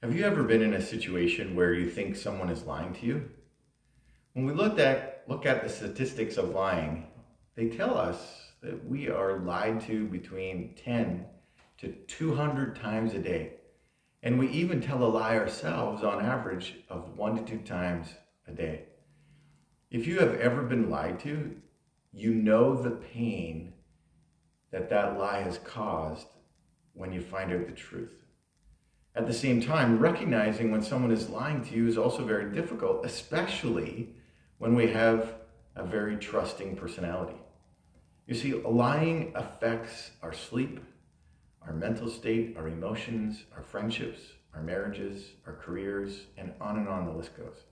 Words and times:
Have 0.00 0.14
you 0.14 0.24
ever 0.24 0.44
been 0.44 0.62
in 0.62 0.74
a 0.74 0.80
situation 0.80 1.56
where 1.56 1.74
you 1.74 1.90
think 1.90 2.14
someone 2.14 2.50
is 2.50 2.62
lying 2.62 2.94
to 2.94 3.04
you? 3.04 3.30
When 4.32 4.46
we 4.46 4.52
look 4.52 4.78
at 4.78 5.24
look 5.26 5.44
at 5.44 5.64
the 5.64 5.68
statistics 5.68 6.36
of 6.36 6.50
lying, 6.50 7.08
they 7.56 7.68
tell 7.68 7.98
us 7.98 8.52
that 8.62 8.88
we 8.88 9.08
are 9.08 9.40
lied 9.40 9.80
to 9.88 10.06
between 10.06 10.74
10 10.76 11.26
to 11.78 11.88
200 11.88 12.76
times 12.76 13.12
a 13.14 13.18
day. 13.18 13.54
And 14.22 14.38
we 14.38 14.48
even 14.50 14.80
tell 14.80 15.02
a 15.02 15.06
lie 15.06 15.36
ourselves 15.36 16.04
on 16.04 16.24
average 16.24 16.76
of 16.88 17.16
1 17.16 17.44
to 17.44 17.58
2 17.58 17.64
times 17.64 18.06
a 18.46 18.52
day. 18.52 18.84
If 19.90 20.06
you 20.06 20.20
have 20.20 20.36
ever 20.36 20.62
been 20.62 20.90
lied 20.90 21.18
to, 21.20 21.56
you 22.12 22.34
know 22.34 22.80
the 22.80 22.92
pain 22.92 23.72
that 24.70 24.90
that 24.90 25.18
lie 25.18 25.42
has 25.42 25.58
caused 25.58 26.28
when 26.94 27.12
you 27.12 27.20
find 27.20 27.52
out 27.52 27.66
the 27.66 27.72
truth. 27.72 28.27
At 29.14 29.26
the 29.26 29.32
same 29.32 29.60
time, 29.60 29.98
recognizing 29.98 30.70
when 30.70 30.82
someone 30.82 31.10
is 31.10 31.28
lying 31.28 31.64
to 31.64 31.74
you 31.74 31.88
is 31.88 31.98
also 31.98 32.24
very 32.24 32.52
difficult, 32.52 33.04
especially 33.04 34.10
when 34.58 34.74
we 34.74 34.88
have 34.88 35.34
a 35.74 35.84
very 35.84 36.16
trusting 36.16 36.76
personality. 36.76 37.38
You 38.26 38.34
see, 38.34 38.54
lying 38.54 39.32
affects 39.34 40.10
our 40.22 40.32
sleep, 40.32 40.80
our 41.66 41.72
mental 41.72 42.08
state, 42.08 42.56
our 42.56 42.68
emotions, 42.68 43.44
our 43.56 43.62
friendships, 43.62 44.20
our 44.54 44.62
marriages, 44.62 45.30
our 45.46 45.54
careers, 45.54 46.26
and 46.36 46.52
on 46.60 46.78
and 46.78 46.88
on 46.88 47.06
the 47.06 47.12
list 47.12 47.36
goes. 47.36 47.64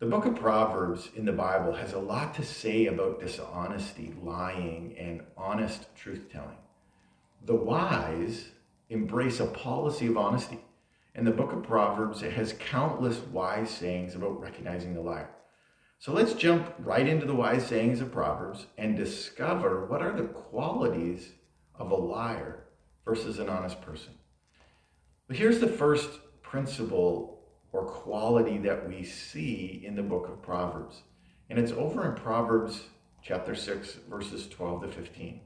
The 0.00 0.06
book 0.06 0.26
of 0.26 0.34
Proverbs 0.34 1.10
in 1.14 1.24
the 1.24 1.32
Bible 1.32 1.72
has 1.72 1.92
a 1.92 1.98
lot 1.98 2.34
to 2.34 2.44
say 2.44 2.86
about 2.86 3.20
dishonesty, 3.20 4.12
lying, 4.22 4.94
and 4.98 5.22
honest 5.36 5.94
truth 5.94 6.26
telling. 6.32 6.58
The 7.44 7.54
wise 7.54 8.48
embrace 8.94 9.40
a 9.40 9.46
policy 9.46 10.06
of 10.06 10.16
honesty. 10.16 10.60
In 11.16 11.24
the 11.24 11.30
book 11.30 11.52
of 11.52 11.64
Proverbs, 11.64 12.22
has 12.22 12.54
countless 12.54 13.18
wise 13.18 13.70
sayings 13.70 14.14
about 14.14 14.40
recognizing 14.40 14.94
the 14.94 15.00
liar. 15.00 15.30
So 15.98 16.12
let's 16.12 16.34
jump 16.34 16.72
right 16.78 17.06
into 17.06 17.26
the 17.26 17.34
wise 17.34 17.66
sayings 17.66 18.00
of 18.00 18.12
Proverbs 18.12 18.66
and 18.78 18.96
discover 18.96 19.86
what 19.86 20.00
are 20.00 20.12
the 20.16 20.28
qualities 20.28 21.32
of 21.74 21.90
a 21.90 21.96
liar 21.96 22.64
versus 23.04 23.38
an 23.38 23.48
honest 23.48 23.80
person. 23.80 24.14
But 25.26 25.36
here's 25.36 25.58
the 25.58 25.68
first 25.68 26.10
principle 26.42 27.40
or 27.72 27.86
quality 27.86 28.58
that 28.58 28.88
we 28.88 29.02
see 29.02 29.82
in 29.84 29.96
the 29.96 30.02
book 30.02 30.28
of 30.28 30.42
Proverbs. 30.42 31.02
And 31.50 31.58
it's 31.58 31.72
over 31.72 32.08
in 32.08 32.14
Proverbs 32.14 32.82
chapter 33.22 33.54
6, 33.54 33.98
verses 34.08 34.46
12 34.48 34.82
to 34.82 34.88
15. 34.88 35.40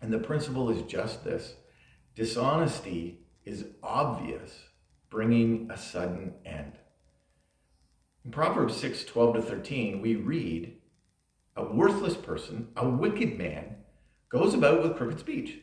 And 0.00 0.12
the 0.12 0.18
principle 0.18 0.70
is 0.70 0.82
just 0.82 1.24
this 1.24 1.54
dishonesty 2.16 3.20
is 3.44 3.66
obvious, 3.82 4.64
bringing 5.10 5.70
a 5.70 5.76
sudden 5.76 6.32
end. 6.46 6.72
In 8.24 8.30
Proverbs 8.32 8.74
6 8.78 9.04
12 9.04 9.36
to 9.36 9.42
13, 9.42 10.00
we 10.00 10.16
read, 10.16 10.78
A 11.56 11.64
worthless 11.64 12.16
person, 12.16 12.68
a 12.74 12.88
wicked 12.88 13.38
man, 13.38 13.76
goes 14.30 14.54
about 14.54 14.82
with 14.82 14.96
crooked 14.96 15.20
speech, 15.20 15.58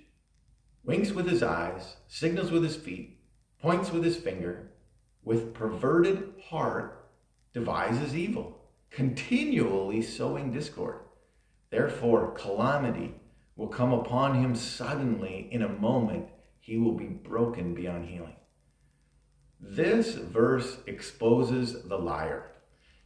winks 0.86 1.12
with 1.12 1.28
his 1.28 1.42
eyes, 1.42 1.98
signals 2.08 2.52
with 2.52 2.64
his 2.64 2.76
feet, 2.76 3.20
points 3.60 3.92
with 3.92 4.04
his 4.04 4.18
finger, 4.18 4.72
with 5.24 5.56
perverted 5.56 6.36
heart 6.50 7.10
devises 7.52 8.16
evil, 8.16 8.60
continually 8.92 10.04
sowing 10.04 10.54
discord. 10.54 11.00
Therefore, 11.72 12.32
calamity 12.34 13.16
will 13.56 13.68
come 13.68 13.92
upon 13.92 14.36
him 14.36 14.56
suddenly 14.56 15.48
in 15.52 15.64
a 15.64 15.70
moment. 15.70 16.28
He 16.64 16.78
will 16.78 16.94
be 16.94 17.08
broken 17.08 17.74
beyond 17.74 18.06
healing. 18.06 18.38
This 19.60 20.14
verse 20.14 20.78
exposes 20.88 21.84
the 21.84 21.98
liar, 21.98 22.54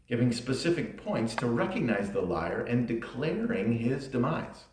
giving 0.08 0.32
specific 0.32 1.04
points 1.04 1.34
to 1.38 1.48
recognize 1.48 2.12
the 2.12 2.22
liar 2.22 2.64
and 2.64 2.88
declaring 2.88 3.80
his 3.80 4.10
demise. 4.10 4.66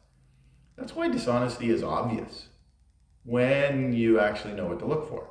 That's 0.76 0.94
why 0.94 1.08
dishonesty 1.08 1.70
is 1.70 1.82
obvious 1.82 2.48
when 3.24 3.94
you 3.94 4.20
actually 4.20 4.52
know 4.52 4.66
what 4.66 4.80
to 4.80 4.86
look 4.86 5.08
for. 5.08 5.30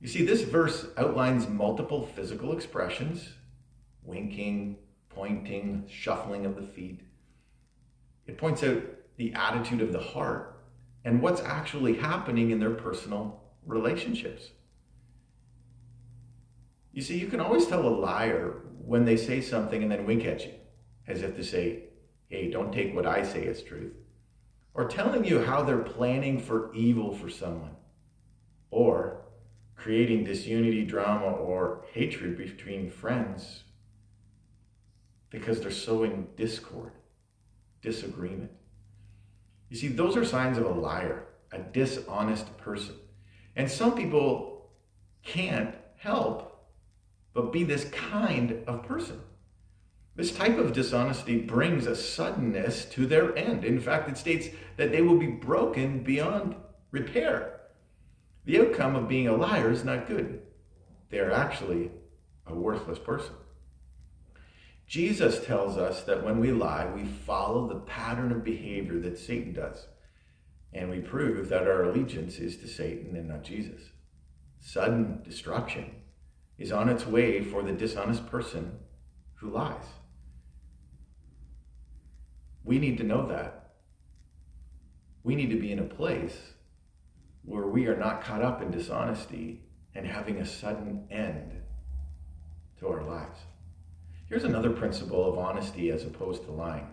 You 0.00 0.06
see, 0.06 0.24
this 0.24 0.42
verse 0.42 0.86
outlines 0.96 1.48
multiple 1.48 2.06
physical 2.06 2.52
expressions 2.52 3.30
winking, 4.04 4.76
pointing, 5.08 5.86
shuffling 5.88 6.46
of 6.46 6.54
the 6.54 6.62
feet. 6.62 7.00
It 8.28 8.38
points 8.38 8.62
out 8.62 8.84
the 9.16 9.32
attitude 9.32 9.80
of 9.80 9.92
the 9.92 9.98
heart 9.98 10.59
and 11.04 11.22
what's 11.22 11.40
actually 11.40 11.94
happening 11.96 12.50
in 12.50 12.60
their 12.60 12.74
personal 12.74 13.42
relationships. 13.66 14.50
You 16.92 17.02
see, 17.02 17.18
you 17.18 17.28
can 17.28 17.40
always 17.40 17.66
tell 17.66 17.86
a 17.86 17.88
liar 17.88 18.62
when 18.84 19.04
they 19.04 19.16
say 19.16 19.40
something 19.40 19.82
and 19.82 19.90
then 19.90 20.06
wink 20.06 20.24
at 20.24 20.44
you, 20.44 20.52
as 21.06 21.22
if 21.22 21.36
to 21.36 21.44
say, 21.44 21.84
hey, 22.28 22.50
don't 22.50 22.72
take 22.72 22.94
what 22.94 23.06
I 23.06 23.22
say 23.22 23.46
as 23.46 23.62
truth. 23.62 23.94
Or 24.74 24.88
telling 24.88 25.24
you 25.24 25.42
how 25.44 25.62
they're 25.62 25.78
planning 25.78 26.38
for 26.40 26.74
evil 26.74 27.14
for 27.14 27.30
someone. 27.30 27.76
Or 28.70 29.22
creating 29.76 30.24
disunity, 30.24 30.84
drama, 30.84 31.26
or 31.26 31.84
hatred 31.92 32.36
between 32.36 32.90
friends 32.90 33.64
because 35.30 35.60
they're 35.60 35.70
sowing 35.70 36.28
discord, 36.36 36.92
disagreement. 37.82 38.50
You 39.70 39.76
see, 39.76 39.88
those 39.88 40.16
are 40.16 40.24
signs 40.24 40.58
of 40.58 40.66
a 40.66 40.70
liar, 40.70 41.24
a 41.52 41.58
dishonest 41.58 42.58
person. 42.58 42.96
And 43.56 43.70
some 43.70 43.94
people 43.94 44.70
can't 45.22 45.74
help 45.96 46.68
but 47.32 47.52
be 47.52 47.62
this 47.64 47.84
kind 47.84 48.62
of 48.66 48.82
person. 48.82 49.20
This 50.16 50.32
type 50.32 50.58
of 50.58 50.72
dishonesty 50.72 51.38
brings 51.38 51.86
a 51.86 51.94
suddenness 51.94 52.84
to 52.86 53.06
their 53.06 53.36
end. 53.38 53.64
In 53.64 53.80
fact, 53.80 54.10
it 54.10 54.18
states 54.18 54.48
that 54.76 54.90
they 54.90 55.02
will 55.02 55.16
be 55.16 55.28
broken 55.28 56.02
beyond 56.02 56.56
repair. 56.90 57.60
The 58.44 58.60
outcome 58.60 58.96
of 58.96 59.08
being 59.08 59.28
a 59.28 59.36
liar 59.36 59.70
is 59.70 59.84
not 59.84 60.08
good. 60.08 60.42
They 61.10 61.20
are 61.20 61.30
actually 61.30 61.90
a 62.46 62.54
worthless 62.54 62.98
person. 62.98 63.34
Jesus 64.90 65.46
tells 65.46 65.76
us 65.76 66.02
that 66.02 66.24
when 66.24 66.40
we 66.40 66.50
lie, 66.50 66.84
we 66.84 67.04
follow 67.04 67.68
the 67.68 67.78
pattern 67.78 68.32
of 68.32 68.42
behavior 68.42 68.98
that 68.98 69.16
Satan 69.16 69.52
does. 69.52 69.86
And 70.72 70.90
we 70.90 70.98
prove 70.98 71.48
that 71.48 71.68
our 71.68 71.84
allegiance 71.84 72.38
is 72.38 72.56
to 72.56 72.66
Satan 72.66 73.14
and 73.14 73.28
not 73.28 73.44
Jesus. 73.44 73.82
Sudden 74.58 75.22
destruction 75.22 75.94
is 76.58 76.72
on 76.72 76.88
its 76.88 77.06
way 77.06 77.40
for 77.40 77.62
the 77.62 77.70
dishonest 77.70 78.26
person 78.26 78.80
who 79.34 79.50
lies. 79.50 79.84
We 82.64 82.80
need 82.80 82.98
to 82.98 83.04
know 83.04 83.28
that. 83.28 83.74
We 85.22 85.36
need 85.36 85.50
to 85.50 85.60
be 85.60 85.70
in 85.70 85.78
a 85.78 85.84
place 85.84 86.36
where 87.44 87.68
we 87.68 87.86
are 87.86 87.96
not 87.96 88.24
caught 88.24 88.42
up 88.42 88.60
in 88.60 88.72
dishonesty 88.72 89.62
and 89.94 90.04
having 90.04 90.38
a 90.38 90.46
sudden 90.46 91.06
end 91.12 91.52
to 92.80 92.88
our 92.88 93.04
lives. 93.04 93.38
Here's 94.30 94.44
another 94.44 94.70
principle 94.70 95.28
of 95.28 95.38
honesty 95.38 95.90
as 95.90 96.04
opposed 96.04 96.44
to 96.44 96.52
lying, 96.52 96.86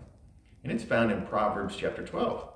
and 0.64 0.74
it's 0.74 0.84
found 0.84 1.12
in 1.12 1.22
Proverbs 1.28 1.76
chapter 1.76 2.04
12, 2.04 2.50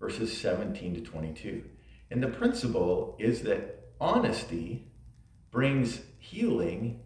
verses 0.00 0.34
17 0.34 0.94
to 0.94 1.00
22. 1.02 1.62
And 2.10 2.22
the 2.22 2.28
principle 2.28 3.14
is 3.18 3.42
that 3.42 3.90
honesty 4.00 4.90
brings 5.50 6.00
healing 6.18 7.02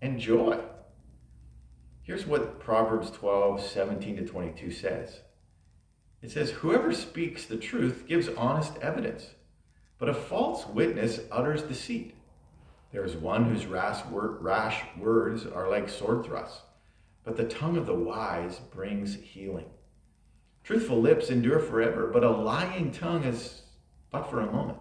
and 0.00 0.20
joy. 0.20 0.60
Here's 2.04 2.28
what 2.28 2.60
Proverbs 2.60 3.10
12, 3.10 3.60
17 3.60 4.18
to 4.18 4.24
22 4.24 4.70
says. 4.70 5.18
It 6.22 6.30
says, 6.30 6.50
Whoever 6.50 6.92
speaks 6.92 7.44
the 7.44 7.56
truth 7.56 8.04
gives 8.06 8.28
honest 8.28 8.78
evidence, 8.80 9.30
but 9.98 10.08
a 10.08 10.14
false 10.14 10.64
witness 10.68 11.22
utters 11.32 11.62
deceit. 11.62 12.14
There 12.92 13.04
is 13.04 13.16
one 13.16 13.44
whose 13.44 13.66
rash, 13.66 14.02
words 14.98 15.46
are 15.46 15.70
like 15.70 15.88
sword 15.88 16.26
thrusts, 16.26 16.60
but 17.24 17.38
the 17.38 17.44
tongue 17.44 17.78
of 17.78 17.86
the 17.86 17.94
wise 17.94 18.58
brings 18.58 19.14
healing. 19.14 19.70
Truthful 20.62 21.00
lips 21.00 21.30
endure 21.30 21.58
forever, 21.58 22.10
but 22.12 22.22
a 22.22 22.30
lying 22.30 22.92
tongue 22.92 23.24
is 23.24 23.62
but 24.10 24.28
for 24.28 24.40
a 24.40 24.52
moment. 24.52 24.78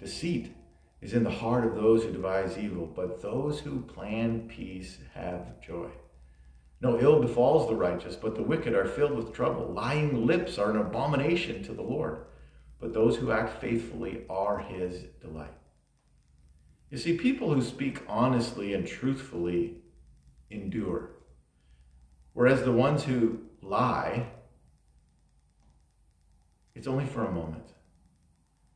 Deceit 0.00 0.54
is 1.02 1.12
in 1.12 1.24
the 1.24 1.30
heart 1.30 1.66
of 1.66 1.74
those 1.74 2.04
who 2.04 2.12
devise 2.12 2.56
evil, 2.56 2.86
but 2.86 3.20
those 3.20 3.58
who 3.58 3.80
plan 3.80 4.48
peace 4.48 4.98
have 5.12 5.60
joy. 5.60 5.88
No 6.80 7.00
ill 7.00 7.20
befalls 7.20 7.68
the 7.68 7.74
righteous, 7.74 8.14
but 8.14 8.36
the 8.36 8.42
wicked 8.42 8.74
are 8.74 8.86
filled 8.86 9.16
with 9.16 9.32
trouble. 9.32 9.72
Lying 9.72 10.24
lips 10.24 10.56
are 10.56 10.70
an 10.70 10.76
abomination 10.76 11.64
to 11.64 11.72
the 11.72 11.82
Lord, 11.82 12.26
but 12.78 12.94
those 12.94 13.16
who 13.16 13.32
act 13.32 13.60
faithfully 13.60 14.22
are 14.30 14.60
his 14.60 15.02
delight. 15.20 15.52
You 16.94 17.00
see, 17.00 17.16
people 17.16 17.52
who 17.52 17.60
speak 17.60 18.02
honestly 18.08 18.72
and 18.72 18.86
truthfully 18.86 19.78
endure, 20.48 21.10
whereas 22.34 22.62
the 22.62 22.70
ones 22.70 23.02
who 23.02 23.40
lie, 23.60 24.28
it's 26.76 26.86
only 26.86 27.04
for 27.04 27.24
a 27.24 27.32
moment. 27.32 27.66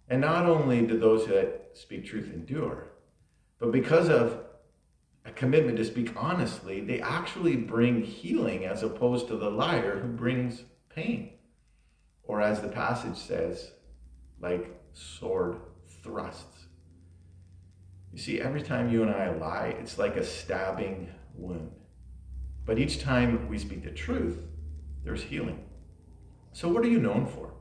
And 0.08 0.20
not 0.20 0.46
only 0.46 0.84
do 0.84 0.98
those 0.98 1.28
that 1.28 1.70
speak 1.74 2.06
truth 2.06 2.32
endure, 2.34 2.88
But 3.60 3.70
because 3.70 4.08
of 4.08 4.40
a 5.24 5.30
commitment 5.30 5.76
to 5.76 5.84
speak 5.84 6.12
honestly, 6.16 6.80
they 6.80 7.00
actually 7.00 7.54
bring 7.54 8.02
healing 8.02 8.64
as 8.64 8.82
opposed 8.82 9.28
to 9.28 9.36
the 9.36 9.48
liar 9.48 10.00
who 10.00 10.08
brings 10.08 10.64
pain. 10.88 11.34
Or 12.24 12.40
as 12.40 12.62
the 12.62 12.68
passage 12.68 13.16
says, 13.16 13.70
like 14.40 14.76
sword 14.92 15.60
thrusts. 16.02 16.67
You 18.12 18.18
see, 18.18 18.40
every 18.40 18.62
time 18.62 18.90
you 18.90 19.02
and 19.02 19.10
I 19.10 19.30
lie, 19.34 19.76
it's 19.78 19.98
like 19.98 20.16
a 20.16 20.24
stabbing 20.24 21.08
wound. 21.34 21.70
But 22.64 22.78
each 22.78 23.00
time 23.00 23.48
we 23.48 23.58
speak 23.58 23.84
the 23.84 23.90
truth, 23.90 24.42
there's 25.04 25.22
healing. 25.22 25.64
So, 26.52 26.68
what 26.68 26.84
are 26.84 26.88
you 26.88 26.98
known 26.98 27.26
for? 27.26 27.54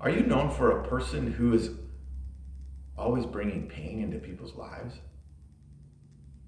Are 0.00 0.10
you 0.10 0.22
known 0.22 0.50
for 0.50 0.80
a 0.80 0.88
person 0.88 1.32
who 1.32 1.52
is 1.52 1.70
always 2.96 3.26
bringing 3.26 3.68
pain 3.68 4.02
into 4.02 4.18
people's 4.18 4.54
lives? 4.54 4.94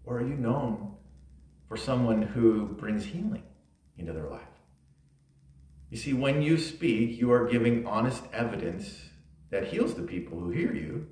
Or 0.04 0.18
are 0.18 0.26
you 0.26 0.34
known 0.34 0.94
for 1.68 1.76
someone 1.76 2.22
who 2.22 2.66
brings 2.66 3.04
healing 3.04 3.42
into 3.98 4.12
their 4.12 4.28
life? 4.28 4.42
You 5.90 5.98
see, 5.98 6.14
when 6.14 6.40
you 6.40 6.56
speak, 6.56 7.20
you 7.20 7.30
are 7.32 7.46
giving 7.46 7.86
honest 7.86 8.24
evidence 8.32 9.10
that 9.50 9.68
heals 9.68 9.94
the 9.94 10.02
people 10.02 10.38
who 10.38 10.50
hear 10.50 10.74
you, 10.74 11.06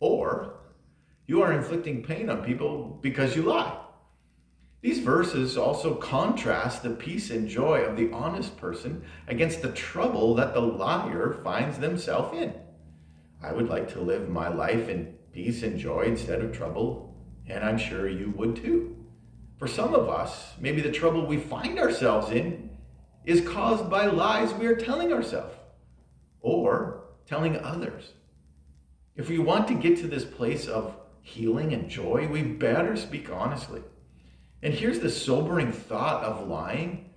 or 0.00 0.57
you 1.28 1.42
are 1.42 1.52
inflicting 1.52 2.02
pain 2.02 2.30
on 2.30 2.42
people 2.42 2.98
because 3.02 3.36
you 3.36 3.42
lie. 3.42 3.78
These 4.80 5.00
verses 5.00 5.58
also 5.58 5.94
contrast 5.94 6.82
the 6.82 6.90
peace 6.90 7.30
and 7.30 7.46
joy 7.46 7.82
of 7.82 7.96
the 7.96 8.10
honest 8.12 8.56
person 8.56 9.04
against 9.26 9.60
the 9.60 9.72
trouble 9.72 10.34
that 10.36 10.54
the 10.54 10.60
liar 10.60 11.38
finds 11.44 11.78
themselves 11.78 12.36
in. 12.36 12.54
I 13.42 13.52
would 13.52 13.68
like 13.68 13.92
to 13.92 14.00
live 14.00 14.30
my 14.30 14.48
life 14.48 14.88
in 14.88 15.16
peace 15.32 15.62
and 15.62 15.78
joy 15.78 16.04
instead 16.06 16.40
of 16.40 16.56
trouble, 16.56 17.14
and 17.46 17.62
I'm 17.62 17.78
sure 17.78 18.08
you 18.08 18.32
would 18.36 18.56
too. 18.56 18.96
For 19.58 19.68
some 19.68 19.94
of 19.94 20.08
us, 20.08 20.54
maybe 20.58 20.80
the 20.80 20.90
trouble 20.90 21.26
we 21.26 21.36
find 21.36 21.78
ourselves 21.78 22.30
in 22.30 22.70
is 23.26 23.46
caused 23.46 23.90
by 23.90 24.06
lies 24.06 24.54
we 24.54 24.66
are 24.66 24.76
telling 24.76 25.12
ourselves 25.12 25.54
or 26.40 27.04
telling 27.26 27.58
others. 27.58 28.14
If 29.14 29.28
we 29.28 29.38
want 29.38 29.68
to 29.68 29.74
get 29.74 29.98
to 29.98 30.06
this 30.06 30.24
place 30.24 30.66
of 30.66 30.94
healing 31.28 31.72
and 31.74 31.88
joy, 31.88 32.26
we 32.26 32.42
better 32.42 32.96
speak 32.96 33.30
honestly. 33.30 33.82
And 34.62 34.74
here's 34.74 35.00
the 35.00 35.10
sobering 35.10 35.72
thought 35.72 36.24
of 36.24 36.48
lying. 36.48 37.10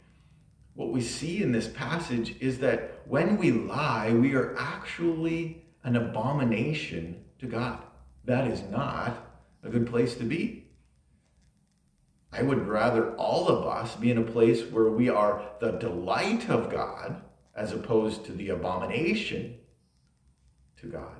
What 0.73 0.91
we 0.91 1.01
see 1.01 1.41
in 1.41 1.51
this 1.51 1.67
passage 1.67 2.35
is 2.39 2.59
that 2.59 3.01
when 3.05 3.37
we 3.37 3.51
lie, 3.51 4.13
we 4.13 4.35
are 4.35 4.55
actually 4.57 5.63
an 5.83 5.95
abomination 5.95 7.23
to 7.39 7.47
God. 7.47 7.79
That 8.25 8.47
is 8.47 8.61
not 8.63 9.17
a 9.63 9.69
good 9.69 9.87
place 9.87 10.15
to 10.15 10.23
be. 10.23 10.67
I 12.33 12.43
would 12.43 12.67
rather 12.67 13.15
all 13.15 13.47
of 13.47 13.65
us 13.65 13.95
be 13.95 14.11
in 14.11 14.17
a 14.17 14.23
place 14.23 14.63
where 14.63 14.89
we 14.89 15.09
are 15.09 15.43
the 15.59 15.71
delight 15.71 16.49
of 16.49 16.69
God 16.69 17.21
as 17.55 17.73
opposed 17.73 18.25
to 18.25 18.31
the 18.31 18.49
abomination 18.49 19.57
to 20.81 20.87
God. 20.87 21.15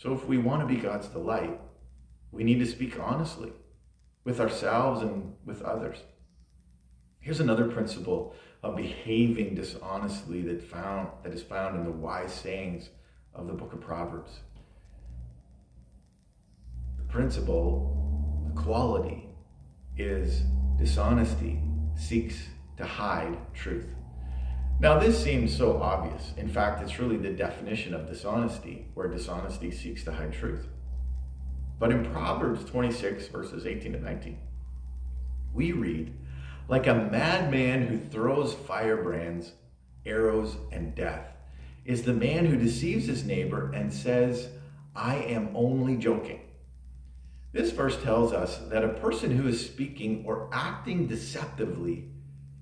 So 0.00 0.14
if 0.14 0.24
we 0.24 0.38
want 0.38 0.62
to 0.62 0.74
be 0.74 0.80
God's 0.80 1.08
delight, 1.08 1.60
we 2.32 2.42
need 2.42 2.58
to 2.60 2.66
speak 2.66 2.98
honestly 2.98 3.52
with 4.24 4.40
ourselves 4.40 5.02
and 5.02 5.34
with 5.44 5.60
others. 5.60 5.98
Here's 7.18 7.40
another 7.40 7.66
principle 7.66 8.34
of 8.62 8.76
behaving 8.76 9.56
dishonestly 9.56 10.40
that 10.40 10.62
found 10.62 11.08
that 11.22 11.34
is 11.34 11.42
found 11.42 11.76
in 11.76 11.84
the 11.84 11.90
wise 11.90 12.32
sayings 12.32 12.88
of 13.34 13.46
the 13.46 13.52
book 13.52 13.74
of 13.74 13.82
Proverbs. 13.82 14.40
The 16.96 17.04
principle, 17.04 18.42
the 18.54 18.58
quality 18.58 19.28
is 19.98 20.44
dishonesty 20.78 21.60
seeks 21.94 22.38
to 22.78 22.86
hide 22.86 23.36
truth. 23.52 23.99
Now, 24.80 24.98
this 24.98 25.22
seems 25.22 25.54
so 25.54 25.76
obvious. 25.82 26.32
In 26.38 26.48
fact, 26.48 26.82
it's 26.82 26.98
really 26.98 27.18
the 27.18 27.28
definition 27.28 27.92
of 27.92 28.06
dishonesty, 28.06 28.86
where 28.94 29.08
dishonesty 29.08 29.70
seeks 29.70 30.04
to 30.04 30.12
hide 30.12 30.32
truth. 30.32 30.68
But 31.78 31.92
in 31.92 32.10
Proverbs 32.10 32.64
26, 32.64 33.26
verses 33.26 33.66
18 33.66 33.92
to 33.92 34.00
19, 34.00 34.38
we 35.52 35.72
read, 35.72 36.14
like 36.66 36.86
a 36.86 36.94
madman 36.94 37.88
who 37.88 37.98
throws 37.98 38.54
firebrands, 38.54 39.52
arrows, 40.06 40.56
and 40.72 40.94
death 40.94 41.26
is 41.84 42.02
the 42.02 42.14
man 42.14 42.46
who 42.46 42.56
deceives 42.56 43.06
his 43.06 43.24
neighbor 43.24 43.70
and 43.74 43.92
says, 43.92 44.48
I 44.96 45.16
am 45.16 45.50
only 45.54 45.98
joking. 45.98 46.40
This 47.52 47.70
verse 47.70 48.02
tells 48.02 48.32
us 48.32 48.56
that 48.70 48.84
a 48.84 48.94
person 48.94 49.36
who 49.36 49.46
is 49.46 49.62
speaking 49.62 50.24
or 50.26 50.48
acting 50.52 51.06
deceptively 51.06 52.08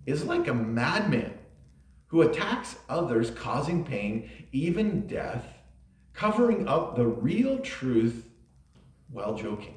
is 0.04 0.24
like 0.24 0.48
a 0.48 0.54
madman 0.54 1.37
who 2.08 2.22
attacks 2.22 2.76
others, 2.88 3.30
causing 3.30 3.84
pain, 3.84 4.30
even 4.52 5.06
death, 5.06 5.44
covering 6.12 6.66
up 6.66 6.96
the 6.96 7.06
real 7.06 7.58
truth 7.60 8.26
while 9.10 9.34
joking. 9.34 9.74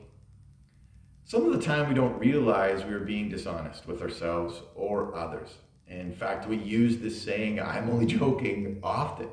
Some 1.24 1.46
of 1.46 1.54
the 1.54 1.66
time 1.66 1.88
we 1.88 1.96
don't 1.96 2.20
realize 2.20 2.84
we 2.84 2.94
are 2.94 3.00
being 3.00 3.30
dishonest 3.30 3.88
with 3.88 4.02
ourselves 4.02 4.62
or 4.76 5.16
others. 5.16 5.50
In 5.88 6.14
fact, 6.14 6.48
we 6.48 6.58
use 6.58 6.98
this 6.98 7.22
saying, 7.22 7.60
I'm 7.60 7.90
only 7.90 8.06
joking, 8.20 8.80
often 8.82 9.30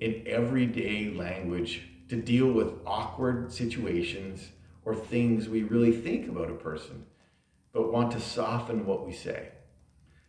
in 0.00 0.22
everyday 0.26 1.10
language 1.10 1.82
to 2.08 2.16
deal 2.16 2.50
with 2.50 2.74
awkward 2.84 3.52
situations 3.52 4.48
or 4.84 4.94
things 4.94 5.48
we 5.48 5.62
really 5.62 5.92
think 5.92 6.28
about 6.28 6.50
a 6.50 6.54
person, 6.54 7.06
but 7.72 7.92
want 7.92 8.10
to 8.12 8.20
soften 8.20 8.84
what 8.84 9.06
we 9.06 9.12
say. 9.12 9.48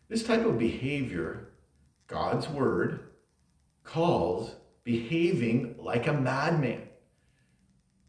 This 0.10 0.24
type 0.24 0.46
of 0.46 0.60
behavior, 0.60 1.50
God's 2.08 2.50
word, 2.50 3.12
calls 3.84 4.56
behaving 4.84 5.76
like 5.78 6.08
a 6.08 6.14
madman. 6.14 6.90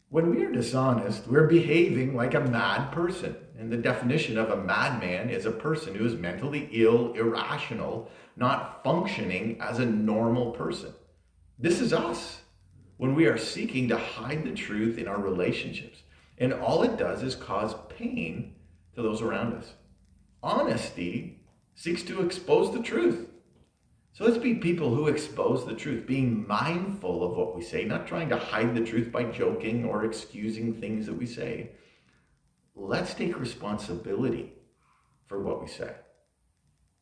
When 0.08 0.34
we 0.34 0.44
are 0.44 0.52
dishonest, 0.52 1.26
we're 1.26 1.48
behaving 1.48 2.14
like 2.14 2.34
a 2.34 2.40
mad 2.40 2.92
person. 2.92 3.36
And 3.58 3.70
the 3.70 3.76
definition 3.76 4.38
of 4.38 4.50
a 4.50 4.56
madman 4.56 5.30
is 5.30 5.46
a 5.46 5.50
person 5.50 5.94
who 5.94 6.04
is 6.04 6.14
mentally 6.14 6.68
ill, 6.72 7.12
irrational, 7.14 8.10
not 8.36 8.82
functioning 8.82 9.58
as 9.60 9.78
a 9.78 9.86
normal 9.86 10.52
person. 10.52 10.92
This 11.58 11.80
is 11.80 11.92
us 11.92 12.40
when 12.96 13.14
we 13.14 13.26
are 13.26 13.38
seeking 13.38 13.88
to 13.88 13.96
hide 13.96 14.44
the 14.44 14.52
truth 14.52 14.98
in 14.98 15.08
our 15.08 15.20
relationships. 15.20 16.02
And 16.38 16.52
all 16.52 16.82
it 16.82 16.96
does 16.96 17.22
is 17.22 17.34
cause 17.34 17.74
pain 17.88 18.54
to 18.94 19.02
those 19.02 19.22
around 19.22 19.54
us. 19.54 19.74
Honesty 20.42 21.40
seeks 21.74 22.02
to 22.04 22.24
expose 22.24 22.72
the 22.72 22.82
truth. 22.82 23.28
So 24.14 24.24
let's 24.24 24.38
be 24.38 24.54
people 24.54 24.94
who 24.94 25.08
expose 25.08 25.66
the 25.66 25.74
truth, 25.74 26.06
being 26.06 26.46
mindful 26.46 27.24
of 27.24 27.36
what 27.36 27.56
we 27.56 27.62
say, 27.62 27.84
not 27.84 28.06
trying 28.06 28.28
to 28.28 28.38
hide 28.38 28.72
the 28.72 28.84
truth 28.84 29.10
by 29.10 29.24
joking 29.24 29.84
or 29.84 30.04
excusing 30.04 30.72
things 30.72 31.06
that 31.06 31.18
we 31.18 31.26
say. 31.26 31.72
Let's 32.76 33.12
take 33.12 33.40
responsibility 33.40 34.52
for 35.26 35.42
what 35.42 35.60
we 35.60 35.66
say, 35.66 35.96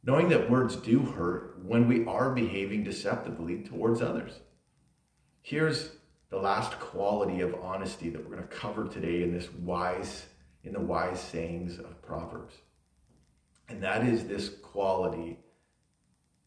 knowing 0.03 0.31
that 0.31 0.51
words 0.51 0.75
do 0.77 1.01
hurt 1.01 1.59
when 1.63 1.87
we 1.87 2.07
are 2.07 2.31
behaving 2.31 2.83
deceptively 2.83 3.63
towards 3.63 4.01
others. 4.01 4.41
Here's 5.43 5.91
the 6.31 6.39
last 6.39 6.81
quality 6.81 7.43
of 7.43 7.55
honesty 7.57 8.09
that 8.09 8.25
we're 8.25 8.37
going 8.37 8.49
to 8.49 8.57
cover 8.57 8.89
today 8.89 9.23
in 9.23 9.35
this 9.35 9.53
wise 9.53 10.25
in 10.65 10.73
the 10.73 10.81
wise 10.81 11.21
sayings 11.21 11.79
of 11.79 12.01
Proverbs. 12.01 12.55
And 13.69 13.83
that 13.83 14.03
is 14.03 14.25
this 14.25 14.49
quality 14.49 15.42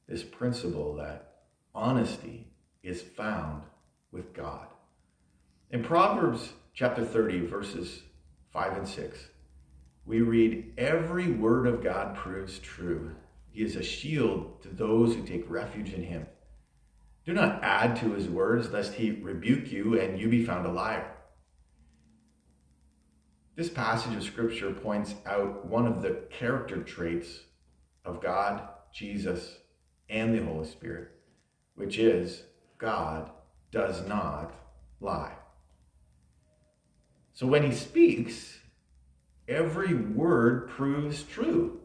this 0.08 0.24
principle 0.24 0.96
that 0.96 1.34
honesty 1.74 2.48
is 2.84 3.02
found 3.02 3.64
with 4.12 4.34
God. 4.34 4.68
In 5.72 5.84
Proverbs 5.84 6.54
chapter 6.74 7.04
30, 7.04 7.48
verses 7.48 8.04
5 8.54 8.78
and 8.78 8.88
6, 8.88 9.30
we 10.06 10.22
read, 10.22 10.74
Every 10.78 11.32
word 11.32 11.66
of 11.68 11.84
God 11.84 12.16
proves 12.16 12.60
true. 12.60 13.16
He 13.50 13.64
is 13.64 13.76
a 13.76 13.84
shield 13.84 14.62
to 14.62 14.70
those 14.70 15.16
who 15.16 15.24
take 15.24 15.50
refuge 15.50 15.94
in 15.94 16.04
him. 16.04 16.28
Do 17.26 17.34
not 17.34 17.64
add 17.64 17.96
to 17.98 18.14
his 18.14 18.30
words, 18.30 18.70
lest 18.70 18.94
he 18.94 19.12
rebuke 19.12 19.72
you 19.72 20.00
and 20.00 20.20
you 20.20 20.30
be 20.30 20.46
found 20.46 20.68
a 20.68 20.72
liar. 20.72 21.12
This 23.56 23.70
passage 23.70 24.16
of 24.16 24.24
scripture 24.24 24.72
points 24.72 25.16
out 25.26 25.66
one 25.66 25.88
of 25.88 26.02
the 26.02 26.22
character 26.30 26.84
traits 26.84 27.40
of 28.04 28.22
God, 28.22 28.62
Jesus, 28.94 29.58
and 30.10 30.34
the 30.34 30.44
Holy 30.44 30.68
Spirit, 30.68 31.12
which 31.76 31.98
is 31.98 32.44
God 32.78 33.30
does 33.72 34.08
not 34.08 34.54
lie. 35.00 35.34
So 37.34 37.46
when 37.48 37.64
he 37.64 37.74
speaks, 37.74 38.60
every 39.48 39.94
word 39.94 40.70
proves 40.70 41.24
true. 41.24 41.82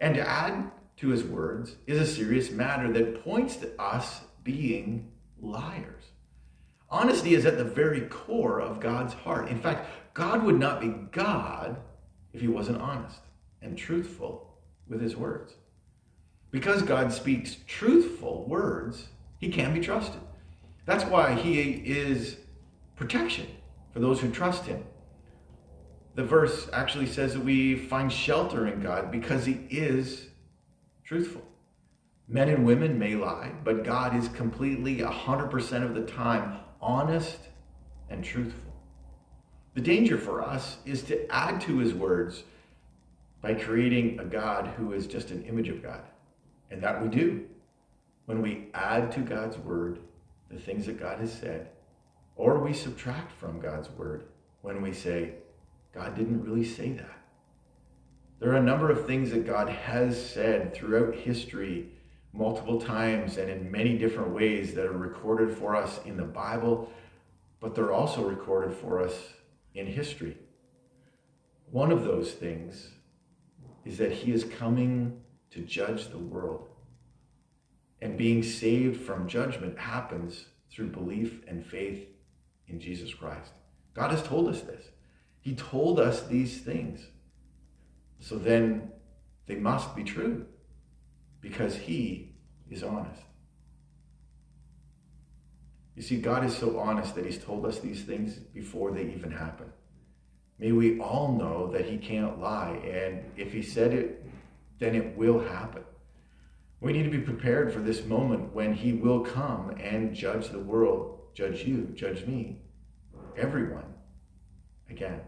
And 0.00 0.14
to 0.14 0.28
add 0.28 0.70
to 0.98 1.08
his 1.08 1.24
words 1.24 1.76
is 1.86 2.00
a 2.00 2.06
serious 2.06 2.50
matter 2.50 2.92
that 2.92 3.22
points 3.24 3.56
to 3.56 3.80
us 3.80 4.22
being 4.42 5.10
liars. 5.40 6.04
Honesty 6.90 7.34
is 7.34 7.46
at 7.46 7.58
the 7.58 7.64
very 7.64 8.02
core 8.02 8.60
of 8.60 8.80
God's 8.80 9.12
heart. 9.12 9.48
In 9.48 9.60
fact, 9.60 9.88
God 10.14 10.42
would 10.44 10.58
not 10.58 10.80
be 10.80 10.88
God 11.12 11.76
if 12.32 12.40
he 12.40 12.48
wasn't 12.48 12.80
honest 12.80 13.20
and 13.60 13.76
truthful 13.76 14.58
with 14.88 15.00
his 15.00 15.16
words. 15.16 15.54
Because 16.50 16.82
God 16.82 17.12
speaks 17.12 17.56
truthful 17.66 18.44
words, 18.48 19.08
he 19.38 19.50
can 19.50 19.74
be 19.74 19.80
trusted. 19.80 20.20
That's 20.86 21.04
why 21.04 21.34
he 21.34 21.60
is 21.60 22.38
protection 22.96 23.46
for 23.92 24.00
those 24.00 24.20
who 24.20 24.30
trust 24.30 24.64
him. 24.64 24.84
The 26.14 26.24
verse 26.24 26.68
actually 26.72 27.06
says 27.06 27.34
that 27.34 27.44
we 27.44 27.76
find 27.76 28.10
shelter 28.12 28.66
in 28.66 28.80
God 28.80 29.12
because 29.12 29.46
he 29.46 29.66
is 29.70 30.28
truthful. 31.04 31.42
Men 32.26 32.48
and 32.48 32.66
women 32.66 32.98
may 32.98 33.14
lie, 33.14 33.52
but 33.64 33.84
God 33.84 34.16
is 34.16 34.28
completely 34.28 34.96
100% 34.98 35.84
of 35.84 35.94
the 35.94 36.02
time 36.02 36.58
honest 36.80 37.38
and 38.10 38.24
truthful. 38.24 38.72
The 39.74 39.80
danger 39.80 40.18
for 40.18 40.42
us 40.42 40.78
is 40.84 41.02
to 41.04 41.30
add 41.32 41.60
to 41.62 41.78
his 41.78 41.94
words 41.94 42.42
by 43.40 43.54
creating 43.54 44.18
a 44.18 44.24
God 44.24 44.66
who 44.76 44.92
is 44.92 45.06
just 45.06 45.30
an 45.30 45.44
image 45.44 45.68
of 45.68 45.82
God. 45.82 46.02
And 46.70 46.82
that 46.82 47.02
we 47.02 47.08
do. 47.08 47.46
When 48.26 48.42
we 48.42 48.68
add 48.74 49.10
to 49.12 49.20
God's 49.20 49.56
word 49.58 50.00
the 50.50 50.58
things 50.58 50.86
that 50.86 51.00
God 51.00 51.18
has 51.18 51.32
said, 51.32 51.70
or 52.36 52.58
we 52.58 52.72
subtract 52.72 53.32
from 53.32 53.60
God's 53.60 53.90
word 53.90 54.24
when 54.62 54.82
we 54.82 54.92
say, 54.92 55.34
God 55.94 56.14
didn't 56.14 56.44
really 56.44 56.64
say 56.64 56.92
that. 56.92 57.18
There 58.38 58.52
are 58.52 58.56
a 58.56 58.62
number 58.62 58.90
of 58.90 59.06
things 59.06 59.30
that 59.30 59.46
God 59.46 59.68
has 59.68 60.30
said 60.30 60.72
throughout 60.74 61.14
history 61.14 61.88
multiple 62.32 62.80
times 62.80 63.36
and 63.36 63.50
in 63.50 63.70
many 63.70 63.98
different 63.98 64.30
ways 64.30 64.74
that 64.74 64.86
are 64.86 64.96
recorded 64.96 65.56
for 65.56 65.74
us 65.74 65.98
in 66.04 66.16
the 66.16 66.24
Bible, 66.24 66.90
but 67.60 67.74
they're 67.74 67.92
also 67.92 68.22
recorded 68.22 68.76
for 68.76 69.02
us 69.02 69.14
in 69.74 69.86
history. 69.86 70.36
One 71.70 71.90
of 71.90 72.04
those 72.04 72.32
things 72.32 72.90
is 73.84 73.98
that 73.98 74.12
he 74.12 74.32
is 74.32 74.44
coming 74.44 75.20
to 75.50 75.60
judge 75.60 76.08
the 76.08 76.18
world. 76.18 76.68
And 78.00 78.16
being 78.16 78.42
saved 78.42 79.00
from 79.00 79.28
judgment 79.28 79.78
happens 79.78 80.46
through 80.70 80.88
belief 80.88 81.42
and 81.48 81.64
faith 81.64 82.06
in 82.68 82.80
Jesus 82.80 83.12
Christ. 83.12 83.50
God 83.94 84.10
has 84.10 84.22
told 84.22 84.48
us 84.48 84.60
this. 84.62 84.84
He 85.40 85.54
told 85.54 85.98
us 85.98 86.26
these 86.26 86.60
things. 86.60 87.06
So 88.20 88.36
then 88.36 88.92
they 89.46 89.56
must 89.56 89.96
be 89.96 90.04
true 90.04 90.46
because 91.40 91.74
he 91.74 92.34
is 92.70 92.82
honest. 92.82 93.22
You 95.96 96.02
see, 96.02 96.20
God 96.20 96.44
is 96.44 96.56
so 96.56 96.78
honest 96.78 97.16
that 97.16 97.26
he's 97.26 97.42
told 97.42 97.66
us 97.66 97.80
these 97.80 98.04
things 98.04 98.34
before 98.34 98.92
they 98.92 99.02
even 99.02 99.32
happen. 99.32 99.66
May 100.58 100.72
we 100.72 101.00
all 101.00 101.32
know 101.32 101.72
that 101.72 101.86
he 101.86 101.98
can't 101.98 102.40
lie. 102.40 102.80
And 102.84 103.24
if 103.36 103.52
he 103.52 103.62
said 103.62 103.92
it, 103.92 104.24
then 104.78 104.94
it 104.94 105.16
will 105.16 105.40
happen. 105.40 105.82
We 106.80 106.92
need 106.92 107.04
to 107.04 107.10
be 107.10 107.18
prepared 107.18 107.72
for 107.72 107.80
this 107.80 108.04
moment 108.04 108.54
when 108.54 108.74
he 108.74 108.92
will 108.92 109.20
come 109.20 109.70
and 109.80 110.14
judge 110.14 110.50
the 110.50 110.60
world, 110.60 111.20
judge 111.34 111.64
you, 111.64 111.90
judge 111.94 112.24
me, 112.24 112.60
everyone 113.36 113.94
again. 114.88 115.20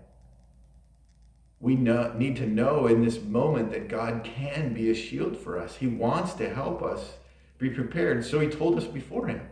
We 1.59 1.77
know, 1.77 2.15
need 2.17 2.37
to 2.37 2.47
know 2.47 2.87
in 2.87 3.05
this 3.05 3.21
moment 3.21 3.71
that 3.73 3.89
God 3.89 4.25
can 4.25 4.73
be 4.73 4.91
a 4.91 4.95
shield 4.95 5.37
for 5.37 5.59
us. 5.59 5.77
He 5.77 5.87
wants 5.87 6.33
to 6.35 6.49
help 6.49 6.83
us 6.83 7.15
be 7.59 7.69
prepared. 7.69 8.25
So 8.25 8.41
he 8.41 8.49
told 8.49 8.79
us 8.79 8.87
beforehand. 8.87 9.43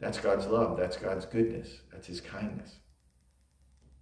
That's 0.00 0.18
God's 0.18 0.46
love. 0.46 0.76
That's 0.76 0.96
God's 0.96 1.24
goodness. 1.24 1.80
That's 1.92 2.08
his 2.08 2.20
kindness. 2.20 2.74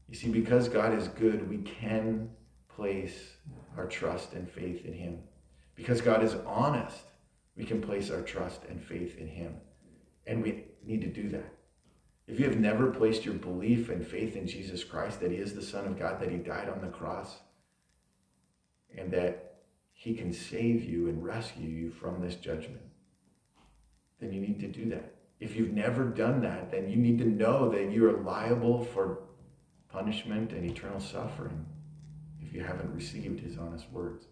You 0.09 0.15
see, 0.15 0.29
because 0.29 0.69
God 0.69 0.97
is 0.99 1.09
good, 1.09 1.49
we 1.49 1.59
can 1.59 2.31
place 2.75 3.37
our 3.77 3.87
trust 3.87 4.33
and 4.33 4.51
faith 4.51 4.85
in 4.85 4.93
him. 4.93 5.19
Because 5.75 6.01
God 6.01 6.23
is 6.23 6.37
honest, 6.47 7.03
we 7.57 7.65
can 7.65 7.81
place 7.81 8.11
our 8.11 8.23
trust 8.23 8.63
and 8.69 8.83
faith 8.83 9.19
in 9.19 9.29
him. 9.29 9.55
And 10.27 10.43
we 10.43 10.65
need 10.85 11.01
to 11.03 11.09
do 11.09 11.29
that. 11.31 11.53
If 12.27 12.41
you 12.41 12.47
have 12.47 12.59
never 12.59 12.91
placed 12.91 13.25
your 13.25 13.35
belief 13.35 13.91
and 13.91 14.07
faith 14.07 14.35
in 14.35 14.47
Jesus 14.47 14.83
Christ, 14.83 15.21
that 15.21 15.31
he 15.31 15.37
is 15.37 15.55
the 15.55 15.63
Son 15.63 15.87
of 15.87 15.99
God, 15.99 16.21
that 16.21 16.31
he 16.31 16.39
died 16.39 16.69
on 16.69 16.81
the 16.81 16.89
cross, 16.89 17.37
and 18.97 19.11
that 19.13 19.57
he 19.93 20.15
can 20.15 20.33
save 20.33 20.85
you 20.85 21.09
and 21.09 21.23
rescue 21.23 21.69
you 21.69 21.91
from 21.91 22.21
this 22.21 22.37
judgment, 22.37 22.81
then 24.21 24.33
you 24.33 24.41
need 24.41 24.61
to 24.61 24.69
do 24.69 24.89
that. 24.91 25.15
If 25.39 25.55
you've 25.55 25.73
never 25.73 26.05
done 26.05 26.41
that, 26.43 26.71
then 26.71 26.89
you 26.89 26.97
need 26.97 27.19
to 27.19 27.27
know 27.27 27.69
that 27.71 27.93
you 27.93 28.09
are 28.09 28.23
liable 28.23 28.85
for 28.85 29.25
punishment 29.91 30.53
and 30.53 30.65
eternal 30.65 31.01
suffering 31.01 31.67
if 32.45 32.53
you 32.55 32.63
haven't 32.63 32.95
received 32.95 33.41
his 33.41 33.59
honest 33.59 33.91
words. 33.91 34.27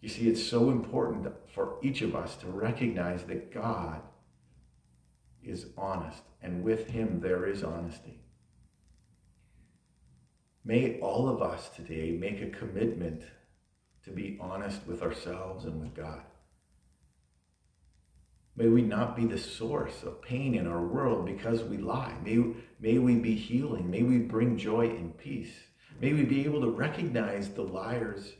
You 0.00 0.08
see, 0.08 0.28
it's 0.28 0.42
so 0.42 0.70
important 0.70 1.32
for 1.54 1.78
each 1.82 2.02
of 2.02 2.14
us 2.14 2.36
to 2.36 2.46
recognize 2.46 3.24
that 3.24 3.52
God 3.52 4.02
is 5.42 5.66
honest, 5.76 6.22
and 6.42 6.62
with 6.62 6.88
him 6.88 7.20
there 7.20 7.46
is 7.46 7.64
honesty. 7.64 8.20
May 10.64 10.98
all 11.00 11.28
of 11.28 11.42
us 11.42 11.68
today 11.70 12.10
make 12.12 12.40
a 12.40 12.50
commitment 12.50 13.22
to 14.04 14.10
be 14.10 14.38
honest 14.40 14.86
with 14.86 15.02
ourselves 15.02 15.64
and 15.64 15.80
with 15.80 15.94
God. 15.94 16.22
May 18.56 18.68
we 18.68 18.82
not 18.82 19.16
be 19.16 19.26
the 19.26 19.38
source 19.38 20.02
of 20.04 20.22
pain 20.22 20.54
in 20.54 20.66
our 20.66 20.82
world 20.82 21.26
because 21.26 21.64
we 21.64 21.76
lie. 21.76 22.14
May, 22.22 22.54
may 22.78 22.98
we 22.98 23.16
be 23.16 23.34
healing. 23.34 23.90
May 23.90 24.02
we 24.02 24.18
bring 24.18 24.56
joy 24.56 24.90
and 24.90 25.16
peace. 25.16 25.54
May 26.00 26.12
we 26.12 26.24
be 26.24 26.44
able 26.44 26.60
to 26.60 26.70
recognize 26.70 27.48
the 27.48 27.62
liars 27.62 28.32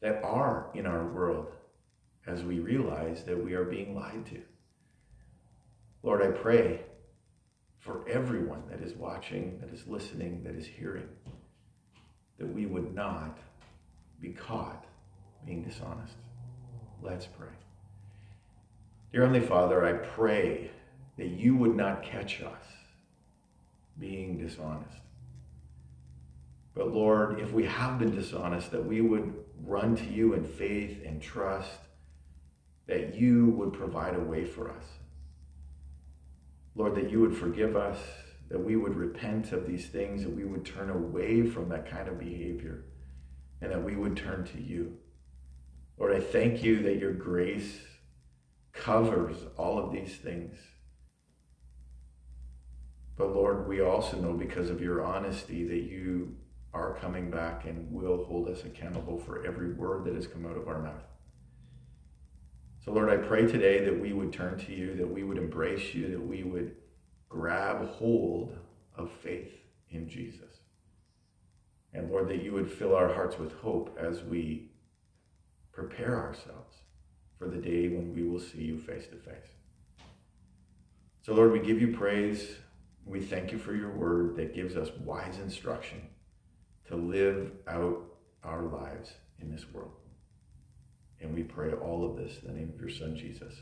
that 0.00 0.22
are 0.24 0.70
in 0.74 0.86
our 0.86 1.06
world 1.06 1.52
as 2.26 2.42
we 2.42 2.58
realize 2.58 3.24
that 3.24 3.42
we 3.42 3.54
are 3.54 3.64
being 3.64 3.94
lied 3.94 4.26
to. 4.26 4.40
Lord, 6.02 6.22
I 6.22 6.28
pray 6.28 6.80
for 7.78 8.08
everyone 8.08 8.62
that 8.68 8.80
is 8.80 8.94
watching, 8.94 9.58
that 9.60 9.72
is 9.72 9.86
listening, 9.86 10.42
that 10.44 10.54
is 10.54 10.66
hearing, 10.66 11.08
that 12.38 12.46
we 12.46 12.66
would 12.66 12.94
not 12.94 13.38
be 14.20 14.30
caught 14.30 14.84
being 15.46 15.62
dishonest. 15.62 16.14
Let's 17.02 17.26
pray. 17.26 17.48
Dear 19.12 19.22
Heavenly 19.22 19.46
Father, 19.46 19.84
I 19.84 19.92
pray 19.92 20.70
that 21.18 21.28
you 21.28 21.56
would 21.56 21.76
not 21.76 22.02
catch 22.02 22.40
us 22.40 22.64
being 23.98 24.38
dishonest. 24.38 24.96
But 26.74 26.92
Lord, 26.92 27.40
if 27.40 27.52
we 27.52 27.64
have 27.64 27.98
been 27.98 28.14
dishonest, 28.14 28.70
that 28.70 28.84
we 28.84 29.00
would 29.00 29.34
run 29.62 29.96
to 29.96 30.04
you 30.04 30.32
in 30.32 30.44
faith 30.44 31.02
and 31.04 31.20
trust 31.20 31.78
that 32.86 33.14
you 33.14 33.46
would 33.50 33.72
provide 33.72 34.16
a 34.16 34.20
way 34.20 34.44
for 34.44 34.70
us. 34.70 34.84
Lord, 36.74 36.94
that 36.94 37.10
you 37.10 37.20
would 37.20 37.36
forgive 37.36 37.76
us, 37.76 37.98
that 38.48 38.62
we 38.62 38.76
would 38.76 38.96
repent 38.96 39.52
of 39.52 39.66
these 39.66 39.86
things, 39.86 40.22
that 40.22 40.34
we 40.34 40.44
would 40.44 40.64
turn 40.64 40.90
away 40.90 41.46
from 41.46 41.68
that 41.68 41.88
kind 41.88 42.08
of 42.08 42.18
behavior, 42.18 42.84
and 43.60 43.70
that 43.70 43.84
we 43.84 43.94
would 43.94 44.16
turn 44.16 44.44
to 44.46 44.60
you. 44.60 44.96
Lord, 45.98 46.14
I 46.14 46.20
thank 46.20 46.62
you 46.62 46.82
that 46.82 46.98
your 46.98 47.12
grace 47.12 47.80
covers 48.72 49.36
all 49.56 49.78
of 49.78 49.92
these 49.92 50.16
things. 50.16 50.56
But 53.16 53.34
Lord, 53.34 53.68
we 53.68 53.80
also 53.80 54.16
know 54.16 54.32
because 54.32 54.70
of 54.70 54.80
your 54.80 55.04
honesty 55.04 55.64
that 55.68 55.82
you 55.82 56.36
are 56.74 56.94
coming 56.94 57.30
back 57.30 57.64
and 57.66 57.90
will 57.92 58.24
hold 58.24 58.48
us 58.48 58.64
accountable 58.64 59.18
for 59.18 59.44
every 59.44 59.72
word 59.74 60.04
that 60.04 60.14
has 60.14 60.26
come 60.26 60.46
out 60.46 60.56
of 60.56 60.68
our 60.68 60.80
mouth. 60.80 61.04
So, 62.84 62.92
Lord, 62.92 63.10
I 63.10 63.16
pray 63.16 63.46
today 63.46 63.84
that 63.84 64.00
we 64.00 64.12
would 64.12 64.32
turn 64.32 64.58
to 64.58 64.72
you, 64.72 64.94
that 64.96 65.08
we 65.08 65.22
would 65.22 65.38
embrace 65.38 65.94
you, 65.94 66.10
that 66.10 66.26
we 66.26 66.42
would 66.42 66.74
grab 67.28 67.86
hold 67.86 68.56
of 68.96 69.10
faith 69.22 69.52
in 69.90 70.08
Jesus. 70.08 70.60
And 71.92 72.10
Lord, 72.10 72.28
that 72.28 72.42
you 72.42 72.52
would 72.52 72.70
fill 72.70 72.96
our 72.96 73.12
hearts 73.12 73.38
with 73.38 73.52
hope 73.60 73.96
as 74.00 74.22
we 74.22 74.70
prepare 75.72 76.18
ourselves 76.18 76.76
for 77.38 77.48
the 77.48 77.58
day 77.58 77.88
when 77.88 78.14
we 78.14 78.24
will 78.24 78.40
see 78.40 78.62
you 78.62 78.78
face 78.78 79.06
to 79.08 79.16
face. 79.16 79.50
So, 81.20 81.34
Lord, 81.34 81.52
we 81.52 81.60
give 81.60 81.80
you 81.80 81.94
praise. 81.96 82.56
We 83.04 83.20
thank 83.20 83.52
you 83.52 83.58
for 83.58 83.74
your 83.74 83.90
word 83.90 84.36
that 84.36 84.54
gives 84.54 84.76
us 84.76 84.90
wise 85.04 85.38
instruction 85.38 86.00
to 86.88 86.96
live 86.96 87.52
out 87.68 88.02
our 88.44 88.62
lives 88.62 89.12
in 89.40 89.50
this 89.50 89.64
world. 89.72 89.92
And 91.20 91.34
we 91.34 91.42
pray 91.42 91.72
all 91.72 92.04
of 92.04 92.16
this 92.16 92.38
in 92.42 92.48
the 92.48 92.58
name 92.58 92.72
of 92.74 92.80
your 92.80 92.90
Son, 92.90 93.16
Jesus. 93.16 93.54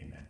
Amen. 0.00 0.26